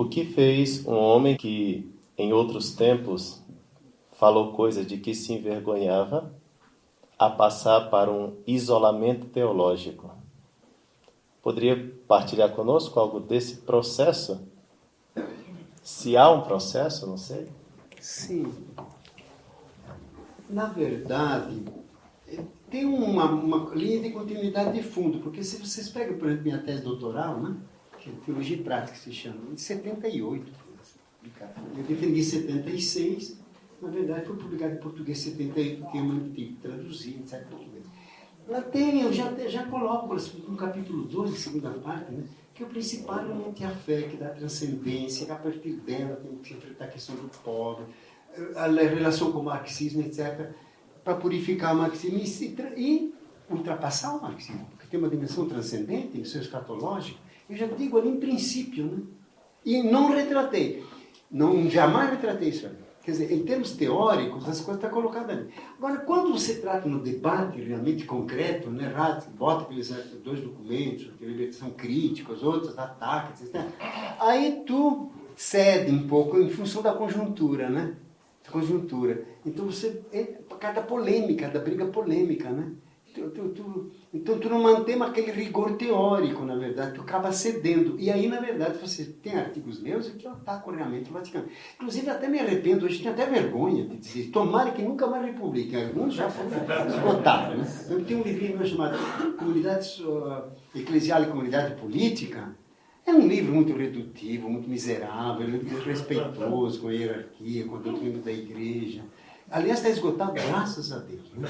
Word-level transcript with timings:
O 0.00 0.08
que 0.08 0.24
fez 0.24 0.86
um 0.86 0.94
homem 0.94 1.36
que, 1.36 1.86
em 2.16 2.32
outros 2.32 2.74
tempos, 2.74 3.38
falou 4.12 4.52
coisas 4.52 4.86
de 4.86 4.96
que 4.96 5.14
se 5.14 5.34
envergonhava, 5.34 6.32
a 7.18 7.28
passar 7.28 7.90
para 7.90 8.10
um 8.10 8.34
isolamento 8.46 9.26
teológico? 9.26 10.10
Poderia 11.42 11.94
partilhar 12.08 12.50
conosco 12.52 12.98
algo 12.98 13.20
desse 13.20 13.56
processo? 13.56 14.40
Se 15.82 16.16
há 16.16 16.30
um 16.30 16.40
processo, 16.40 17.06
não 17.06 17.18
sei. 17.18 17.46
Sim. 18.00 18.54
Na 20.48 20.64
verdade, 20.64 21.62
tem 22.70 22.86
uma, 22.86 23.30
uma 23.32 23.74
linha 23.74 24.00
de 24.00 24.08
continuidade 24.12 24.72
de 24.72 24.82
fundo, 24.82 25.18
porque 25.18 25.44
se 25.44 25.58
vocês 25.58 25.90
pegam, 25.90 26.16
por 26.16 26.26
exemplo, 26.26 26.44
minha 26.44 26.62
tese 26.62 26.82
doutoral, 26.82 27.38
né, 27.38 27.54
que 28.00 28.10
é 28.10 28.12
Teologia 28.24 28.58
Prática 28.62 28.96
se 28.96 29.12
chama, 29.12 29.54
de 29.54 29.60
78, 29.60 30.52
eu 31.76 31.84
defendi 31.84 32.20
em 32.20 32.22
76, 32.22 33.38
na 33.80 33.90
verdade 33.90 34.26
foi 34.26 34.36
publicado 34.36 34.74
em 34.74 34.78
português 34.78 35.18
em 35.26 35.30
78, 35.30 35.82
porque 35.82 35.98
eu 35.98 36.04
não 36.04 36.20
tive 36.30 36.54
que 36.54 36.60
traduzir, 36.62 37.20
etc. 37.20 37.46
Lá 38.48 38.62
tem, 38.62 39.02
eu 39.02 39.12
já, 39.12 39.32
já 39.46 39.66
coloco 39.66 40.14
no 40.48 40.56
capítulo 40.56 41.04
2, 41.04 41.38
segunda 41.38 41.70
parte, 41.70 42.10
né, 42.10 42.24
que 42.54 42.64
o 42.64 42.66
principal 42.66 43.20
é 43.20 43.64
a 43.64 43.70
fé, 43.70 44.02
que 44.02 44.16
dá 44.16 44.30
transcendência, 44.30 45.26
que 45.26 45.32
a 45.32 45.36
partir 45.36 45.72
dela 45.72 46.16
tem 46.16 46.36
que 46.38 46.54
enfrentar 46.54 46.86
a 46.86 46.88
questão 46.88 47.14
do 47.14 47.28
pobre, 47.44 47.84
a 48.56 48.66
relação 48.66 49.30
com 49.30 49.40
o 49.40 49.44
marxismo, 49.44 50.02
etc 50.02 50.50
para 51.04 51.14
purificar 51.14 51.74
o 51.74 51.78
marxismo 51.78 52.18
e, 52.76 53.14
ultrapassar 53.50 54.16
o 54.16 54.22
marxismo, 54.22 54.66
porque 54.70 54.86
tem 54.86 54.98
uma 54.98 55.08
dimensão 55.08 55.48
transcendente 55.48 56.18
em 56.18 56.24
seu 56.24 56.40
escatológico. 56.40 57.18
Eu 57.48 57.56
já 57.56 57.66
digo 57.66 57.98
ali 57.98 58.08
em 58.08 58.20
princípio, 58.20 58.84
né? 58.84 58.98
E 59.64 59.82
não 59.82 60.10
retratei. 60.10 60.84
Não, 61.30 61.68
jamais 61.68 62.10
retratei 62.10 62.48
isso 62.48 62.66
ali. 62.66 62.78
Quer 63.02 63.12
dizer, 63.12 63.32
em 63.32 63.42
termos 63.44 63.72
teóricos, 63.72 64.46
as 64.48 64.60
coisas 64.60 64.82
estão 64.82 64.90
colocadas 64.90 65.30
ali. 65.30 65.48
Agora, 65.78 65.98
quando 65.98 66.32
você 66.32 66.56
trata 66.56 66.88
no 66.88 67.00
debate 67.00 67.60
realmente 67.60 68.04
concreto, 68.04 68.70
né, 68.70 68.92
bota 69.36 69.64
aqueles 69.64 69.88
dois 70.22 70.40
documentos, 70.40 71.10
que 71.18 71.52
são 71.52 71.70
críticos, 71.70 72.42
outros 72.42 72.78
atacam, 72.78 73.32
etc. 73.32 73.62
Aí 74.20 74.62
tu 74.66 75.10
cede 75.34 75.90
um 75.90 76.06
pouco 76.06 76.38
em 76.38 76.50
função 76.50 76.82
da 76.82 76.92
conjuntura, 76.92 77.70
né? 77.70 77.96
conjuntura. 78.50 79.24
Então 79.46 79.64
você 79.64 80.02
é 80.12 80.24
por 80.24 80.58
causa 80.58 80.80
da 80.80 80.86
polêmica, 80.86 81.48
da 81.48 81.60
briga 81.60 81.86
polêmica, 81.86 82.50
né? 82.50 82.72
Tu, 83.20 83.28
tu, 83.28 83.48
tu, 83.50 83.90
então 84.14 84.38
tu 84.38 84.48
não 84.48 84.62
mantém 84.62 85.00
aquele 85.02 85.30
rigor 85.30 85.76
teórico, 85.76 86.42
na 86.46 86.56
verdade, 86.56 86.94
tu 86.94 87.02
acaba 87.02 87.30
cedendo. 87.32 87.96
E 87.98 88.10
aí, 88.10 88.26
na 88.28 88.40
verdade, 88.40 88.78
você 88.78 89.04
tem 89.04 89.36
artigos 89.36 89.82
meus 89.82 90.08
que 90.08 90.26
eu 90.26 90.30
ataco 90.30 90.70
realmente 90.70 91.10
o 91.10 91.12
Vaticano. 91.12 91.46
Inclusive, 91.76 92.08
até 92.08 92.28
me 92.28 92.38
arrependo, 92.38 92.86
hoje 92.86 93.00
tenho 93.00 93.12
até 93.12 93.26
vergonha 93.26 93.84
de 93.84 93.98
dizer, 93.98 94.30
tomara 94.30 94.70
que 94.70 94.80
nunca 94.80 95.06
mais 95.06 95.26
republique. 95.26 95.76
Alguns 95.76 96.14
já 96.14 96.30
foram 96.30 96.50
esgotados. 96.88 97.58
Né? 97.58 97.86
Eu 97.90 98.04
tenho 98.04 98.20
um 98.20 98.22
livrinho 98.22 98.56
meu 98.56 98.66
chamado 98.66 98.96
Comunidade 99.36 100.02
Eclesial 100.74 101.22
e 101.22 101.26
Comunidade 101.26 101.78
Política, 101.78 102.56
é 103.06 103.12
um 103.12 103.26
livro 103.26 103.52
muito 103.52 103.76
redutivo, 103.76 104.48
muito 104.48 104.68
miserável, 104.68 105.46
muito 105.48 105.74
respeitoso 105.78 106.80
com 106.80 106.88
a 106.88 106.92
hierarquia, 106.92 107.64
com 107.64 107.76
a 107.76 107.78
doutrina 107.80 108.18
da 108.18 108.32
igreja. 108.32 109.02
Aliás, 109.50 109.78
está 109.78 109.90
esgotado, 109.90 110.32
graças 110.32 110.92
a 110.92 110.98
Deus. 110.98 111.32
Né? 111.34 111.48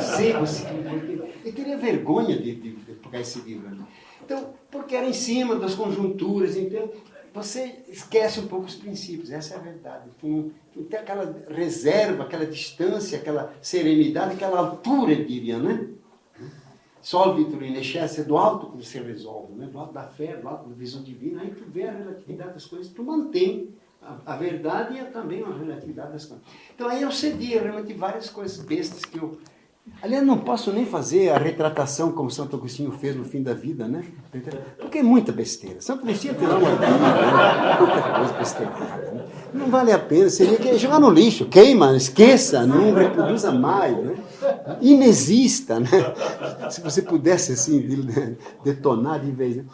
Sei, 0.00 0.32
você, 0.34 0.64
eu 1.44 1.52
teria 1.52 1.76
vergonha 1.76 2.36
de, 2.38 2.54
de, 2.54 2.76
de 2.76 2.92
pegar 2.94 3.20
esse 3.20 3.40
livro 3.40 3.68
ali. 3.68 3.80
Então, 4.24 4.54
porque 4.70 4.94
era 4.94 5.06
em 5.06 5.12
cima 5.12 5.56
das 5.56 5.74
conjunturas, 5.74 6.56
então 6.56 6.88
você 7.34 7.82
esquece 7.88 8.38
um 8.40 8.46
pouco 8.46 8.66
os 8.66 8.76
princípios, 8.76 9.32
essa 9.32 9.54
é 9.54 9.56
a 9.56 9.60
verdade. 9.60 10.10
Então, 10.16 10.50
tem 10.84 11.00
aquela 11.00 11.44
reserva, 11.48 12.22
aquela 12.22 12.46
distância, 12.46 13.18
aquela 13.18 13.52
serenidade, 13.60 14.34
aquela 14.34 14.58
altura, 14.58 15.12
eu 15.12 15.24
diria, 15.24 15.58
né? 15.58 15.88
Só, 17.00 17.32
Vitor 17.32 17.62
Inechesse, 17.62 18.20
é 18.20 18.24
do 18.24 18.36
alto 18.36 18.70
que 18.70 18.84
você 18.84 19.00
resolve, 19.00 19.54
né? 19.54 19.66
do 19.66 19.78
alto 19.78 19.94
da 19.94 20.02
fé, 20.02 20.36
do 20.36 20.46
alto 20.46 20.68
da 20.68 20.74
visão 20.74 21.02
divina, 21.02 21.42
aí 21.42 21.50
tu 21.50 21.64
vê 21.70 21.84
a 21.84 21.92
relatividade 21.92 22.52
das 22.52 22.66
coisas, 22.66 22.92
tu 22.92 23.02
mantém 23.02 23.70
a, 24.02 24.34
a 24.34 24.36
verdade 24.36 24.98
e 24.98 25.04
também 25.06 25.42
a 25.42 25.50
relatividade 25.50 26.12
das 26.12 26.24
coisas. 26.24 26.44
Então 26.74 26.88
aí 26.88 27.02
eu 27.02 27.10
cedi 27.10 27.58
realmente 27.58 27.92
várias 27.94 28.30
coisas 28.30 28.58
bestas 28.64 29.04
que 29.04 29.18
eu. 29.18 29.38
Aliás, 30.02 30.22
não 30.24 30.36
posso 30.36 30.70
nem 30.70 30.84
fazer 30.84 31.30
a 31.30 31.38
retratação 31.38 32.12
como 32.12 32.30
Santo 32.30 32.56
Agostinho 32.56 32.92
fez 32.92 33.16
no 33.16 33.24
fim 33.24 33.42
da 33.42 33.54
vida, 33.54 33.88
né? 33.88 34.04
Porque 34.78 34.98
é 34.98 35.02
muita 35.02 35.32
besteira. 35.32 35.80
Santo 35.80 36.04
Agostinho 36.04 36.34
fez 36.34 36.50
uma 36.50 36.58
né? 36.58 37.76
muita 37.80 38.18
coisa 38.18 38.32
besteira. 38.34 38.70
Né? 38.70 39.24
Não 39.54 39.66
vale 39.70 39.90
a 39.90 39.98
pena, 39.98 40.28
seria 40.28 40.58
que 40.58 40.76
jogar 40.76 41.00
no 41.00 41.08
lixo, 41.08 41.46
queima, 41.46 41.96
esqueça, 41.96 42.66
não 42.66 42.92
reproduza 42.92 43.50
mais, 43.50 43.96
né? 43.96 44.16
Inexista, 44.82 45.80
né? 45.80 45.88
Se 46.70 46.82
você 46.82 47.00
pudesse 47.00 47.52
assim 47.52 47.80
detonar 48.62 49.20
de 49.20 49.30
vez. 49.30 49.64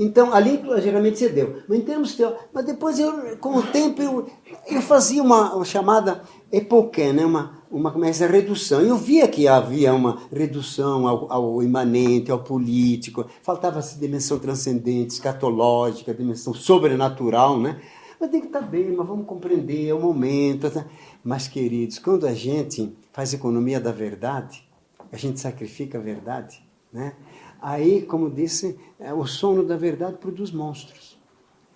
Então, 0.00 0.32
ali 0.32 0.62
geralmente 0.80 1.18
você 1.18 1.28
deu. 1.28 1.56
Mas 1.68 1.78
em 1.80 1.82
termos 1.82 2.14
teóricos, 2.14 2.44
mas 2.54 2.64
depois 2.64 3.00
eu, 3.00 3.36
com 3.38 3.56
o 3.56 3.62
tempo, 3.64 4.00
eu, 4.00 4.26
eu 4.70 4.80
fazia 4.80 5.20
uma, 5.20 5.56
uma 5.56 5.64
chamada 5.64 6.22
epoqué, 6.52 7.12
né? 7.12 7.26
uma, 7.26 7.64
uma 7.68 8.08
essa 8.08 8.28
redução. 8.28 8.80
Eu 8.80 8.96
via 8.96 9.26
que 9.26 9.48
havia 9.48 9.92
uma 9.92 10.22
redução 10.32 11.08
ao, 11.08 11.32
ao 11.32 11.62
imanente, 11.64 12.30
ao 12.30 12.38
político, 12.38 13.26
faltava 13.42 13.80
essa 13.80 13.98
dimensão 13.98 14.38
transcendente, 14.38 15.14
escatológica, 15.14 16.14
dimensão 16.14 16.54
sobrenatural, 16.54 17.58
né? 17.58 17.80
Mas 18.20 18.30
tem 18.30 18.40
que 18.40 18.46
estar 18.46 18.60
bem, 18.60 18.92
mas 18.92 19.06
vamos 19.06 19.26
compreender, 19.26 19.88
é 19.88 19.94
o 19.94 20.00
momento. 20.00 20.70
Tá? 20.70 20.86
Mas, 21.24 21.48
queridos, 21.48 21.98
quando 21.98 22.24
a 22.24 22.34
gente 22.34 22.96
faz 23.12 23.34
economia 23.34 23.80
da 23.80 23.90
verdade, 23.90 24.64
a 25.10 25.16
gente 25.16 25.40
sacrifica 25.40 25.98
a 25.98 26.00
verdade, 26.00 26.62
né? 26.92 27.14
Aí, 27.60 28.02
como 28.02 28.30
disse, 28.30 28.78
é, 28.98 29.12
o 29.12 29.26
sono 29.26 29.64
da 29.64 29.76
verdade 29.76 30.16
produz 30.18 30.50
monstros. 30.50 31.18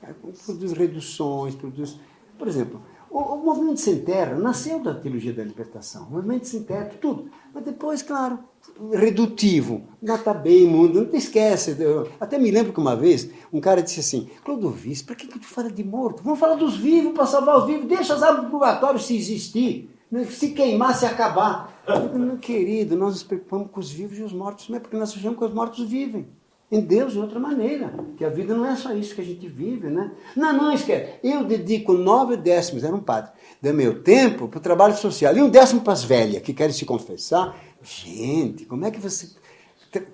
É, 0.02 0.12
produz 0.12 0.72
reduções, 0.72 1.54
produz... 1.54 1.98
Por 2.38 2.48
exemplo, 2.48 2.80
o, 3.12 3.18
o, 3.18 3.44
movimento 3.44 3.78
sem 3.78 4.00
terra 4.00 4.34
nasceu 4.36 4.80
da 4.80 4.94
teologia 4.94 5.34
da 5.34 5.44
libertação. 5.44 6.06
O 6.08 6.12
movimento 6.12 6.46
sem 6.46 6.62
terra, 6.62 6.90
tudo. 7.00 7.30
Mas 7.52 7.62
depois, 7.62 8.02
claro, 8.02 8.38
redutivo. 8.90 9.82
Não 10.00 10.14
está 10.14 10.32
bem, 10.32 10.66
mundo, 10.66 11.02
não 11.02 11.10
te 11.10 11.18
esquece. 11.18 11.76
Eu, 11.78 12.08
até 12.18 12.38
me 12.38 12.50
lembro 12.50 12.72
que 12.72 12.80
uma 12.80 12.96
vez 12.96 13.28
um 13.52 13.60
cara 13.60 13.82
disse 13.82 14.00
assim: 14.00 14.30
Clodovis, 14.42 15.02
para 15.02 15.14
que, 15.14 15.26
que 15.26 15.38
tu 15.38 15.46
fala 15.46 15.70
de 15.70 15.84
morto? 15.84 16.22
Vamos 16.22 16.38
falar 16.38 16.54
dos 16.54 16.78
vivos 16.78 17.12
para 17.12 17.26
salvar 17.26 17.58
os 17.58 17.66
vivos. 17.66 17.86
Deixa 17.86 18.14
as 18.14 18.22
árvores 18.22 18.46
do 18.46 18.50
purgatório 18.50 18.98
se 18.98 19.14
existir. 19.14 19.90
Né? 20.10 20.24
Se 20.24 20.50
queimar, 20.52 20.96
se 20.96 21.04
acabar. 21.04 21.71
Meu 22.14 22.38
querido, 22.38 22.96
nós 22.96 23.14
nos 23.14 23.22
preocupamos 23.22 23.70
com 23.70 23.80
os 23.80 23.90
vivos 23.90 24.18
e 24.18 24.22
os 24.22 24.32
mortos, 24.32 24.70
é 24.70 24.78
porque 24.78 24.96
nós 24.96 25.10
achamos 25.10 25.38
que 25.38 25.44
os 25.44 25.52
mortos 25.52 25.88
vivem. 25.88 26.28
Em 26.70 26.80
Deus 26.80 27.12
de 27.12 27.18
outra 27.18 27.38
maneira. 27.38 27.92
Que 28.16 28.24
a 28.24 28.30
vida 28.30 28.54
não 28.54 28.64
é 28.64 28.74
só 28.76 28.94
isso 28.94 29.14
que 29.14 29.20
a 29.20 29.24
gente 29.24 29.46
vive, 29.46 29.88
né? 29.88 30.10
Não, 30.34 30.52
não 30.54 30.72
esquece. 30.72 31.18
Eu 31.22 31.44
dedico 31.44 31.92
nove 31.92 32.34
décimos, 32.34 32.82
era 32.82 32.94
um 32.94 33.00
padre, 33.00 33.30
do 33.60 33.74
meu 33.74 34.02
tempo 34.02 34.48
para 34.48 34.58
o 34.58 34.62
trabalho 34.62 34.96
social. 34.96 35.36
E 35.36 35.42
um 35.42 35.50
décimo 35.50 35.82
para 35.82 35.92
as 35.92 36.02
velhas 36.02 36.40
que 36.40 36.54
querem 36.54 36.72
se 36.72 36.86
confessar. 36.86 37.54
Gente, 37.82 38.64
como 38.64 38.86
é 38.86 38.90
que 38.90 38.98
você 38.98 39.28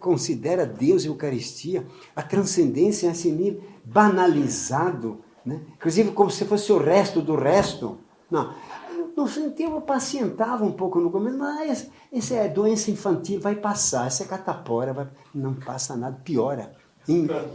considera 0.01 0.67
Deus 0.67 1.05
e 1.05 1.07
a 1.07 1.11
Eucaristia, 1.11 1.87
a 2.17 2.23
transcendência 2.23 3.09
esse 3.09 3.31
nível 3.31 3.63
banalizado, 3.85 5.21
né? 5.45 5.61
inclusive 5.77 6.11
como 6.11 6.31
se 6.31 6.45
fosse 6.45 6.73
o 6.73 6.79
resto 6.79 7.23
do 7.23 7.37
resto. 7.37 7.99
Não, 8.31 8.53
no 9.19 9.27
sentido, 9.27 9.73
eu 9.73 9.81
pacientava 9.81 10.65
um 10.65 10.71
pouco 10.71 11.01
no 11.01 11.11
começo, 11.11 11.37
mas 11.37 11.91
essa 12.13 12.35
é 12.35 12.49
doença 12.49 12.89
infantil, 12.89 13.41
vai 13.41 13.57
passar. 13.57 14.07
Essa 14.07 14.23
é 14.23 14.27
catapora, 14.27 14.93
vai... 14.93 15.09
não 15.35 15.55
passa 15.55 15.97
nada, 15.97 16.17
piora. 16.23 16.73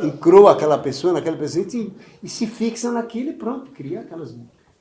Encroa 0.04 0.52
aquela 0.52 0.78
pessoa 0.78 1.14
naquela 1.14 1.38
pessoa 1.38 1.66
e, 1.74 1.94
e 2.22 2.28
se 2.28 2.46
fixa 2.48 2.92
naquilo 2.92 3.30
e 3.30 3.34
pronto, 3.34 3.72
cria 3.72 4.02
aquelas 4.02 4.36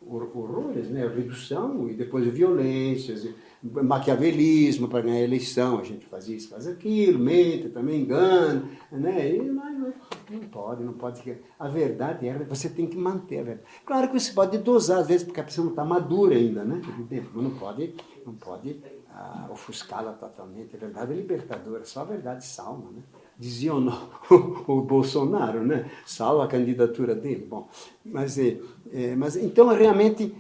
horrores, 0.05 0.89
né? 0.89 1.07
Redução 1.07 1.89
e 1.89 1.95
depois 1.95 2.27
violências, 2.27 3.29
maquiavelismo 3.63 4.89
para 4.89 5.03
ganhar 5.03 5.19
a 5.19 5.23
eleição, 5.25 5.79
a 5.79 5.85
gente 5.85 6.05
faz 6.07 6.29
isso, 6.29 6.49
faz 6.49 6.67
aquilo, 6.67 7.19
mente, 7.19 7.69
também 7.69 8.01
engana, 8.01 8.69
né? 8.91 9.37
E, 9.37 9.43
mas, 9.43 9.79
não 10.31 10.41
pode, 10.49 10.83
não 10.83 10.93
pode. 10.93 11.39
A 11.59 11.69
verdade 11.69 12.27
é, 12.27 12.39
você 12.39 12.69
tem 12.69 12.87
que 12.87 12.97
manter 12.97 13.39
a 13.39 13.43
verdade. 13.45 13.69
Claro 13.87 14.09
que 14.09 14.19
você 14.19 14.33
pode 14.33 14.59
dosar, 14.59 14.99
às 14.99 15.07
vezes, 15.07 15.25
porque 15.25 15.41
a 15.41 15.45
pessoa 15.45 15.65
não 15.65 15.73
está 15.73 15.85
madura 15.85 16.35
ainda, 16.35 16.65
né? 16.65 16.81
Mas 16.85 17.35
não 17.35 17.51
pode, 17.51 17.95
não 18.27 18.35
pode 18.35 18.81
ah, 19.15 19.49
ofuscá-la 19.51 20.13
totalmente. 20.13 20.75
A 20.75 20.79
verdade 20.79 21.13
é 21.13 21.17
libertadora, 21.17 21.85
só 21.85 22.01
a 22.01 22.05
verdade 22.05 22.45
salva, 22.45 22.91
né? 22.91 23.03
Dizia 23.39 23.75
o, 23.75 23.79
o, 24.67 24.83
Bolsonaro, 24.83 25.65
né? 25.65 25.91
Salva 26.05 26.45
a 26.45 26.49
candidatura 26.49 27.15
dele. 27.15 27.47
Bom, 27.49 27.69
mas, 28.05 28.39
é, 28.39 28.59
é, 28.93 29.15
mas 29.15 29.37
então, 29.37 29.69
realmente, 29.69 30.35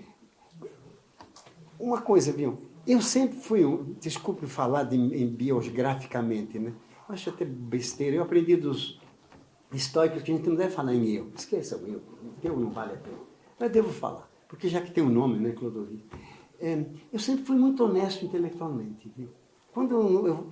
uma 1.78 2.00
coisa, 2.00 2.32
viu? 2.32 2.71
Eu 2.87 3.00
sempre 3.00 3.38
fui 3.38 3.64
um, 3.64 3.94
desculpe 4.00 4.46
falar 4.46 4.84
de, 4.84 4.96
em 4.96 5.29
biograficamente, 5.29 6.58
né? 6.58 6.73
Acho 7.08 7.31
até 7.31 7.44
besteira. 7.44 8.17
Eu 8.17 8.23
aprendi 8.23 8.56
dos 8.56 9.00
estoicos 9.73 10.23
que 10.23 10.32
a 10.32 10.37
gente 10.37 10.49
não 10.49 10.56
deve 10.56 10.75
falar 10.75 10.94
em 10.94 11.08
eu. 11.11 11.31
Esqueça 11.37 11.76
o 11.76 11.87
eu. 11.87 12.02
Eu 12.43 12.56
não 12.56 12.70
vale 12.70 12.94
a 12.94 12.96
pena. 12.96 13.19
Mas 13.58 13.70
devo 13.70 13.93
falar, 13.93 14.29
porque 14.49 14.69
já 14.69 14.81
que 14.81 14.90
tem 14.90 15.05
um 15.05 15.08
nome, 15.08 15.38
né, 15.38 15.52
Clodovil? 15.52 16.00
É, 16.61 16.84
eu 17.12 17.19
sempre 17.19 17.44
fui 17.44 17.56
muito 17.56 17.84
honesto 17.84 18.25
intelectualmente. 18.25 19.11
Viu? 19.17 19.29
Quando 19.73 19.94
eu, 19.94 20.26
eu, 20.26 20.46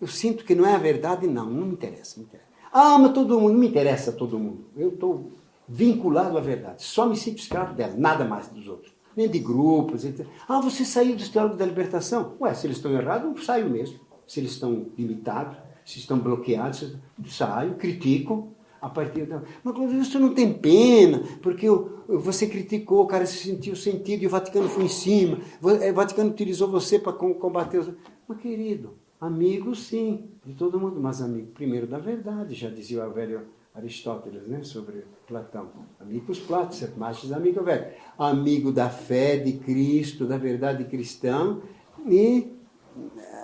eu, 0.00 0.06
sinto 0.08 0.44
que 0.44 0.54
não 0.54 0.66
é 0.66 0.74
a 0.74 0.78
verdade, 0.78 1.26
não, 1.26 1.48
não 1.48 1.66
me 1.66 1.72
interessa. 1.72 2.18
Me 2.18 2.26
interessa. 2.26 2.48
Ah, 2.72 2.98
mas 2.98 3.12
todo 3.12 3.40
mundo, 3.40 3.52
não 3.52 3.60
me 3.60 3.68
interessa 3.68 4.12
todo 4.12 4.38
mundo. 4.38 4.66
Eu 4.76 4.90
estou 4.90 5.32
vinculado 5.68 6.36
à 6.36 6.40
verdade. 6.40 6.82
Só 6.82 7.06
me 7.06 7.16
sinto 7.16 7.38
escravo 7.38 7.74
dela, 7.74 7.94
nada 7.96 8.24
mais 8.24 8.48
dos 8.48 8.66
outros. 8.68 8.92
Nem 9.18 9.28
de 9.28 9.40
grupos. 9.40 10.04
Etc. 10.04 10.24
Ah, 10.46 10.60
você 10.60 10.84
saiu 10.84 11.16
dos 11.16 11.28
teólogos 11.28 11.58
da 11.58 11.66
libertação? 11.66 12.36
Ué, 12.40 12.54
se 12.54 12.68
eles 12.68 12.76
estão 12.76 12.92
errados, 12.92 13.36
eu 13.36 13.44
saio 13.44 13.68
mesmo. 13.68 13.98
Se 14.24 14.38
eles 14.38 14.52
estão 14.52 14.86
limitados, 14.96 15.56
se 15.84 15.98
estão 15.98 16.20
bloqueados, 16.20 16.94
saio, 17.26 17.74
critico, 17.74 18.52
a 18.80 18.88
partir 18.88 19.26
da. 19.26 19.42
Mas 19.64 19.74
você 20.06 20.20
não 20.20 20.32
tem 20.32 20.52
pena, 20.52 21.24
porque 21.42 21.66
você 22.06 22.46
criticou, 22.46 23.02
o 23.02 23.06
cara 23.08 23.26
se 23.26 23.38
sentiu 23.38 23.74
sentido 23.74 24.22
e 24.22 24.28
o 24.28 24.30
Vaticano 24.30 24.68
foi 24.68 24.84
em 24.84 24.88
cima. 24.88 25.38
O 25.60 25.94
Vaticano 25.94 26.30
utilizou 26.30 26.70
você 26.70 26.96
para 26.96 27.12
combater 27.12 27.78
os. 27.78 27.90
Mas, 28.28 28.38
querido, 28.38 28.94
amigo 29.20 29.74
sim, 29.74 30.30
de 30.46 30.54
todo 30.54 30.78
mundo, 30.78 31.00
mas 31.00 31.20
amigo 31.20 31.48
primeiro 31.48 31.88
da 31.88 31.98
verdade, 31.98 32.54
já 32.54 32.70
dizia 32.70 33.04
o 33.04 33.12
velho 33.12 33.48
Aristóteles, 33.78 34.46
né, 34.46 34.62
sobre 34.62 35.04
Platão. 35.26 35.70
Amigos 36.00 36.38
Platos, 36.38 36.84
mais 36.96 37.32
amigo 37.32 37.62
velho. 37.62 37.86
Amigo 38.18 38.72
da 38.72 38.90
fé 38.90 39.36
de 39.36 39.52
Cristo, 39.54 40.26
da 40.26 40.36
verdade 40.36 40.84
cristã 40.84 41.58
e 42.06 42.52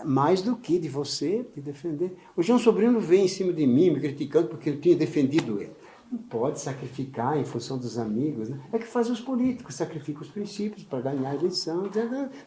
mais 0.04 0.42
do 0.42 0.56
que 0.56 0.78
de 0.78 0.88
você 0.88 1.44
te 1.54 1.60
defender. 1.60 2.16
O 2.36 2.42
João 2.42 2.58
Sobrino 2.58 3.00
vem 3.00 3.24
em 3.24 3.28
cima 3.28 3.52
de 3.52 3.66
mim 3.66 3.90
me 3.90 4.00
criticando 4.00 4.48
porque 4.48 4.70
eu 4.70 4.80
tinha 4.80 4.96
defendido 4.96 5.60
ele. 5.60 5.72
Não 6.10 6.18
pode 6.18 6.60
sacrificar 6.60 7.38
em 7.38 7.44
função 7.44 7.78
dos 7.78 7.98
amigos. 7.98 8.48
Né? 8.48 8.60
É 8.72 8.78
que 8.78 8.86
fazem 8.86 9.12
os 9.12 9.20
políticos, 9.20 9.74
sacrificam 9.74 10.22
os 10.22 10.28
princípios 10.28 10.84
para 10.84 11.00
ganhar 11.00 11.30
a 11.30 11.34
eleição. 11.34 11.88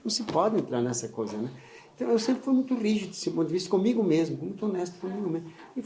Não 0.03 0.09
se 0.09 0.23
pode 0.23 0.57
entrar 0.57 0.81
nessa 0.81 1.07
coisa. 1.09 1.35
Né? 1.37 1.49
Então 1.97 2.11
eu 2.11 2.19
sempre 2.19 2.43
fui 2.43 2.53
muito 2.53 2.75
rígido 2.75 3.09
desse 3.09 3.31
ponto 3.31 3.47
de 3.47 3.53
vista, 3.53 3.71
comigo 3.71 4.03
mesmo, 4.03 4.37
muito 4.37 4.63
honesto 4.67 4.99
comigo 4.99 5.27
mesmo. 5.27 5.51
E 5.75 5.83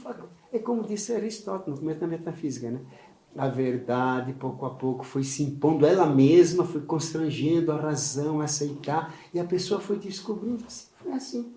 é 0.51 0.59
como 0.59 0.83
disse 0.83 1.13
Aristóteles 1.13 1.79
no 1.79 1.85
começo 1.85 2.01
da 2.01 2.07
metafísica, 2.07 2.69
né? 2.69 2.81
A 3.33 3.47
verdade, 3.47 4.33
pouco 4.33 4.65
a 4.65 4.71
pouco, 4.71 5.05
foi 5.05 5.23
se 5.23 5.41
impondo 5.41 5.85
ela 5.85 6.05
mesma, 6.05 6.65
foi 6.65 6.81
constrangendo 6.81 7.71
a 7.71 7.77
razão 7.77 8.41
a 8.41 8.43
aceitar, 8.43 9.15
e 9.33 9.39
a 9.39 9.45
pessoa 9.45 9.79
foi 9.79 9.97
descobrindo 9.97 10.65
foi 11.01 11.13
assim. 11.13 11.53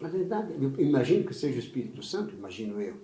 Na 0.00 0.08
verdade, 0.08 0.54
eu 0.58 0.72
imagino 0.78 1.24
que 1.24 1.34
seja 1.34 1.56
o 1.56 1.58
Espírito 1.58 2.02
Santo, 2.02 2.34
imagino 2.34 2.80
eu. 2.80 2.94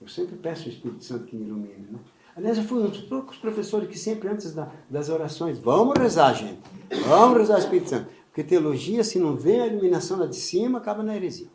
Eu 0.00 0.08
sempre 0.08 0.34
peço 0.34 0.66
o 0.66 0.72
Espírito 0.72 1.04
Santo 1.04 1.24
que 1.24 1.36
me 1.36 1.46
ilumine. 1.46 1.86
Né? 1.92 2.00
Aliás, 2.36 2.58
eu 2.58 2.64
fui 2.64 2.82
um 2.82 2.88
dos 2.88 3.02
poucos 3.02 3.38
professores 3.38 3.88
que 3.88 3.98
sempre 3.98 4.28
antes 4.28 4.52
da, 4.52 4.70
das 4.90 5.08
orações, 5.08 5.58
vamos 5.58 5.96
rezar, 5.96 6.34
gente. 6.34 6.60
Vamos 7.06 7.38
rezar 7.38 7.60
Espírito 7.60 7.90
Santo. 7.90 8.08
Porque 8.36 8.50
teologia, 8.50 9.02
se 9.02 9.18
não 9.18 9.34
vem 9.34 9.62
a 9.62 9.66
iluminação 9.66 10.18
lá 10.18 10.26
de 10.26 10.36
cima, 10.36 10.76
acaba 10.76 11.02
na 11.02 11.16
heresia. 11.16 11.46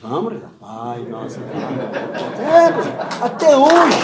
Vamos. 0.00 0.34
Ai, 0.62 1.04
nossa. 1.06 1.40
É, 1.40 3.24
até 3.24 3.56
hoje. 3.56 3.98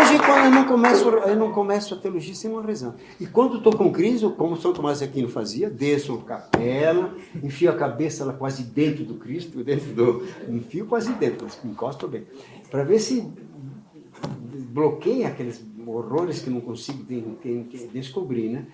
hoje, 0.00 0.18
quando 0.24 0.44
eu 0.46 0.50
não 0.50 0.64
começo, 0.64 1.08
eu 1.08 1.36
não 1.36 1.52
começo 1.52 1.92
a 1.92 1.98
teologia 1.98 2.34
sem 2.34 2.50
uma 2.50 2.62
rezão. 2.62 2.94
E 3.20 3.26
quando 3.26 3.58
estou 3.58 3.76
com 3.76 3.92
crise, 3.92 4.26
como 4.30 4.56
São 4.56 4.72
Tomás 4.72 5.02
Aquino 5.02 5.28
fazia, 5.28 5.68
desço 5.68 6.14
uma 6.14 6.24
capela, 6.24 7.14
enfio 7.42 7.70
a 7.70 7.76
cabeça 7.76 8.24
lá 8.24 8.32
quase 8.32 8.62
dentro 8.62 9.04
do 9.04 9.16
Cristo, 9.16 9.62
dentro 9.64 9.92
do. 9.92 10.26
enfio 10.48 10.86
quase 10.86 11.12
dentro, 11.12 11.46
encosto 11.62 12.08
bem. 12.08 12.26
Para 12.70 12.84
ver 12.84 13.00
se 13.00 13.30
bloqueia 14.78 15.28
aqueles 15.28 15.62
horrores 15.90 16.40
que 16.40 16.50
não 16.50 16.60
consigo 16.60 17.04
descobrir, 17.92 18.48
né? 18.48 18.66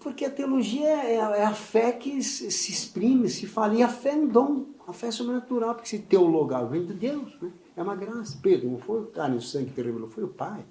Porque 0.00 0.24
a 0.24 0.30
teologia 0.30 0.88
é 0.88 1.20
a, 1.20 1.36
é 1.36 1.44
a 1.44 1.52
fé 1.52 1.92
que 1.92 2.22
se 2.22 2.70
exprime, 2.70 3.28
se 3.28 3.46
fala. 3.46 3.74
E 3.74 3.82
a 3.82 3.88
fé 3.88 4.10
é 4.10 4.14
um 4.14 4.26
dom, 4.26 4.66
a 4.86 4.92
fé 4.92 5.08
é 5.08 5.10
sobrenatural, 5.10 5.74
porque 5.74 5.88
se 5.88 5.98
teologar 5.98 6.66
vem 6.68 6.84
de 6.84 6.94
Deus, 6.94 7.36
né? 7.40 7.50
É 7.76 7.82
uma 7.82 7.96
graça. 7.96 8.38
Pedro, 8.40 8.70
não 8.70 8.78
foi 8.78 9.00
o 9.00 9.06
carne 9.06 9.34
e 9.34 9.38
o 9.38 9.42
sangue 9.42 9.70
que 9.70 9.82
revelou, 9.82 10.08
foi 10.08 10.24
o 10.24 10.28
Pai. 10.28 10.64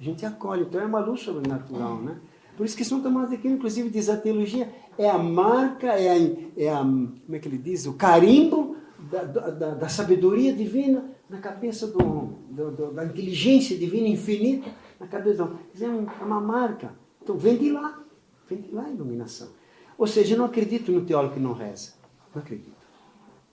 A 0.00 0.02
gente 0.02 0.24
acolhe. 0.24 0.62
Então 0.62 0.80
é 0.80 0.84
uma 0.84 1.00
luz 1.00 1.20
sobrenatural, 1.20 1.96
né? 1.96 2.18
Por 2.56 2.64
isso 2.64 2.76
que 2.76 2.84
São 2.84 3.00
Tomás 3.00 3.28
de 3.28 3.36
Aquino, 3.36 3.54
inclusive, 3.54 3.88
diz 3.90 4.08
a 4.08 4.16
teologia 4.16 4.72
é 4.98 5.08
a 5.08 5.18
marca, 5.18 5.88
é 5.88 6.10
a, 6.10 6.16
é 6.56 6.68
a 6.68 6.80
como 6.80 7.16
é 7.30 7.38
que 7.38 7.46
ele 7.46 7.58
diz? 7.58 7.86
O 7.86 7.94
carimbo 7.94 8.67
da, 9.10 9.24
da, 9.24 9.74
da 9.74 9.88
sabedoria 9.88 10.52
divina 10.52 11.10
na 11.28 11.38
cabeça 11.38 11.86
do, 11.86 12.32
do, 12.50 12.70
do, 12.70 12.92
da 12.92 13.04
inteligência 13.04 13.76
divina 13.76 14.08
infinita 14.08 14.70
na 14.98 15.06
cabeça 15.06 15.38
do 15.38 15.44
homem. 15.44 15.58
É, 15.80 16.22
é 16.22 16.24
uma 16.24 16.40
marca. 16.40 16.94
Então 17.22 17.36
vem 17.36 17.56
de 17.56 17.70
lá. 17.70 18.02
Vem 18.48 18.60
de 18.60 18.70
lá 18.70 18.84
a 18.84 18.90
iluminação. 18.90 19.48
Ou 19.96 20.06
seja, 20.06 20.34
eu 20.34 20.38
não 20.38 20.44
acredito 20.44 20.92
no 20.92 21.04
teólogo 21.04 21.34
que 21.34 21.40
não 21.40 21.52
reza. 21.52 21.94
Não 22.34 22.42
acredito. 22.42 22.76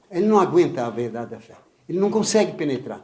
Ele 0.10 0.28
não 0.28 0.40
aguenta 0.40 0.86
a 0.86 0.90
verdade 0.90 1.31
da 1.31 1.40
fé. 1.40 1.58
Ele 1.88 2.00
não 2.00 2.10
consegue 2.10 2.54
penetrar. 2.54 3.04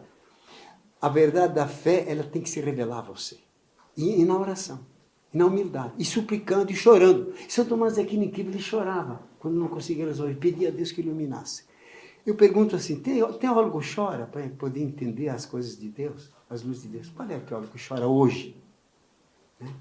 A 1.02 1.10
verdade 1.10 1.56
da 1.56 1.68
fé, 1.68 2.06
ela 2.08 2.24
tem 2.24 2.42
que 2.42 2.50
se 2.50 2.62
revelar 2.62 3.00
a 3.00 3.02
você. 3.02 3.38
E, 3.98 4.22
e 4.22 4.26
na 4.26 4.38
oração, 4.38 4.80
e 5.34 5.38
na 5.38 5.48
humildade, 5.48 5.94
e 5.98 6.06
suplicando, 6.06 6.72
e 6.72 6.76
chorando. 6.76 7.34
São 7.50 7.66
Tomás 7.66 7.96
de 7.96 8.02
Aquino, 8.02 8.24
incrível, 8.24 8.52
ele 8.52 8.62
chorava 8.62 9.22
quando 9.40 9.56
não 9.56 9.68
conseguia 9.68 10.06
resolver, 10.06 10.36
pedia 10.36 10.70
a 10.70 10.72
Deus 10.72 10.92
que 10.92 11.02
iluminasse. 11.02 11.64
Eu 12.26 12.36
pergunto 12.36 12.76
assim, 12.76 13.00
tem, 13.00 13.22
teólogo 13.34 13.82
chora 13.82 14.26
para 14.26 14.48
poder 14.50 14.82
entender 14.82 15.30
as 15.30 15.46
coisas 15.46 15.78
de 15.78 15.90
Deus, 15.90 16.32
as 16.50 16.62
luzes 16.62 16.84
de 16.84 16.90
Deus? 16.90 17.10
Qual 17.10 17.30
é 17.30 17.38
o 17.38 17.42
teólogo 17.42 17.72
que 17.72 17.88
chora 17.88 18.08
hoje? 18.08 18.56
Né? 19.60 19.74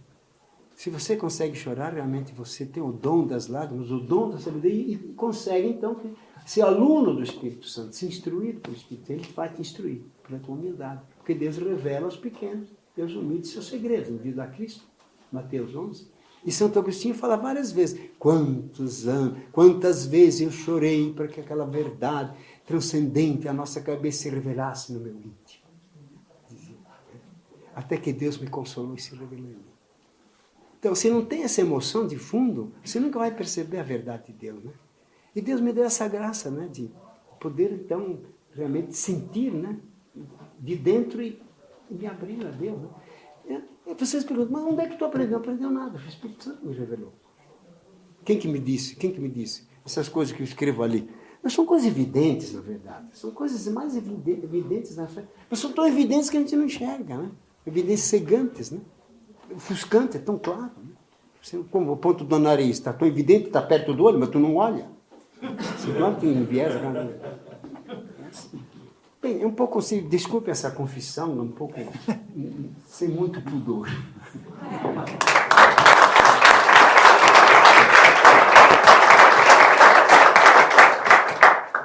Se 0.74 0.88
você 0.88 1.14
consegue 1.14 1.54
chorar, 1.54 1.92
realmente 1.92 2.32
você 2.32 2.64
tem 2.64 2.82
o 2.82 2.90
dom 2.90 3.26
das 3.26 3.48
lágrimas, 3.48 3.90
o 3.90 4.00
dom 4.00 4.30
da 4.30 4.38
sabedoria, 4.38 4.94
e 4.94 4.96
consegue 5.12 5.68
então 5.68 6.00
ser 6.46 6.62
aluno 6.62 7.14
do 7.14 7.22
Espírito 7.22 7.66
Santo, 7.66 7.94
ser 7.94 8.06
instruído 8.06 8.60
pelo 8.60 8.74
Espírito 8.74 9.06
Santo. 9.06 9.20
Ele 9.20 9.32
vai 9.34 9.52
te 9.52 9.60
instruir 9.60 10.00
pela 10.26 10.40
tua 10.40 10.54
humildade. 10.54 11.02
Porque 11.18 11.34
Deus 11.34 11.58
revela 11.58 12.06
aos 12.06 12.16
pequenos, 12.16 12.70
Deus 12.96 13.12
humilde 13.14 13.46
seus 13.48 13.66
segredos, 13.66 14.08
no 14.08 14.16
vida 14.16 14.42
a 14.42 14.46
Cristo. 14.46 14.82
Mateus 15.30 15.74
11. 15.74 16.08
E 16.44 16.50
Santo 16.50 16.78
Agostinho 16.78 17.14
fala 17.14 17.36
várias 17.36 17.70
vezes: 17.70 18.00
quantos 18.18 19.06
anos, 19.06 19.38
quantas 19.52 20.06
vezes 20.06 20.40
eu 20.40 20.50
chorei 20.50 21.12
para 21.12 21.28
que 21.28 21.40
aquela 21.40 21.66
verdade 21.66 22.36
transcendente 22.66 23.48
à 23.48 23.52
nossa 23.52 23.80
cabeça 23.80 24.22
se 24.22 24.30
revelasse 24.30 24.92
no 24.92 25.00
meu 25.00 25.14
íntimo. 25.14 25.64
Até 27.74 27.96
que 27.96 28.12
Deus 28.12 28.38
me 28.38 28.48
consolou 28.48 28.94
e 28.94 29.00
se 29.00 29.14
revelou 29.14 29.38
em 29.38 29.54
mim. 29.54 29.70
Então, 30.78 30.94
se 30.94 31.10
não 31.10 31.24
tem 31.24 31.42
essa 31.42 31.60
emoção 31.60 32.06
de 32.06 32.16
fundo, 32.16 32.72
você 32.82 32.98
nunca 32.98 33.18
vai 33.18 33.34
perceber 33.34 33.78
a 33.78 33.82
verdade 33.82 34.26
de 34.28 34.32
Deus, 34.32 34.64
né? 34.64 34.72
E 35.36 35.40
Deus 35.40 35.60
me 35.60 35.72
deu 35.72 35.84
essa 35.84 36.08
graça, 36.08 36.50
né, 36.50 36.68
de 36.68 36.90
poder 37.38 37.72
então 37.72 38.18
realmente 38.54 38.96
sentir, 38.96 39.52
né, 39.52 39.78
de 40.58 40.76
dentro 40.76 41.22
e, 41.22 41.40
me 41.90 42.06
abrir 42.06 42.46
a 42.46 42.50
Deus. 42.50 42.80
Né? 42.80 42.88
E 43.86 43.94
vocês 43.94 44.24
perguntam, 44.24 44.52
mas 44.52 44.72
onde 44.72 44.82
é 44.82 44.88
que 44.88 44.96
tu 44.96 45.04
aprendeu? 45.04 45.32
Não 45.32 45.38
aprendeu 45.38 45.70
nada, 45.70 45.98
o 45.98 46.08
Espírito 46.08 46.44
Santo 46.44 46.64
me 46.64 46.74
revelou. 46.74 47.12
Quem 48.24 48.38
que 48.38 48.46
me 48.46 48.58
disse? 48.58 48.96
Quem 48.96 49.10
que 49.10 49.20
me 49.20 49.28
disse? 49.28 49.66
Essas 49.84 50.08
coisas 50.08 50.34
que 50.34 50.42
eu 50.42 50.44
escrevo 50.44 50.82
ali. 50.82 51.10
Não 51.42 51.50
são 51.50 51.64
coisas 51.64 51.88
evidentes, 51.88 52.52
na 52.52 52.60
verdade. 52.60 53.06
São 53.12 53.30
coisas 53.30 53.66
mais 53.72 53.96
evidentes 53.96 54.96
na 54.96 55.06
fé. 55.06 55.24
Mas 55.48 55.58
são 55.58 55.72
tão 55.72 55.86
evidentes 55.86 56.28
que 56.28 56.36
a 56.36 56.40
gente 56.40 56.54
não 56.54 56.64
enxerga, 56.64 57.16
né? 57.16 57.30
Evidências 57.66 58.08
cegantes, 58.08 58.70
né? 58.70 58.80
Ofuscante, 59.50 60.18
é 60.18 60.20
tão 60.20 60.38
claro. 60.38 60.70
Né? 60.76 61.64
Como 61.70 61.92
o 61.92 61.96
ponto 61.96 62.24
do 62.24 62.38
nariz 62.38 62.76
está 62.76 62.92
tão 62.92 63.08
evidente, 63.08 63.46
está 63.46 63.62
perto 63.62 63.94
do 63.94 64.04
olho, 64.04 64.18
mas 64.18 64.28
tu 64.28 64.38
não 64.38 64.56
olha. 64.56 64.86
Você 65.40 65.92
planta 65.92 66.26
em 66.26 66.44
viés. 66.44 66.74
Bem, 69.22 69.44
um 69.44 69.52
pouco 69.52 69.80
assim, 69.80 70.08
desculpe 70.08 70.50
essa 70.50 70.70
confissão, 70.70 71.38
um 71.38 71.48
pouco 71.48 71.78
sem 72.88 73.06
muito 73.06 73.38
pudor. 73.42 73.86